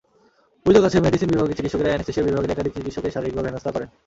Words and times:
অভিযোগ 0.63 0.83
আছে, 0.87 0.97
মেডিসিন 1.05 1.29
বিভাগের 1.33 1.57
চিকিৎসকেরা 1.59 1.89
অ্যানেসথেসিয়া 1.91 2.27
বিভাগের 2.29 2.53
একাধিক 2.53 2.73
চিকিৎসককে 2.77 3.09
শারীরিকভাবে 3.15 3.49
হেনস্তা 3.51 3.71
করেন। 3.75 3.89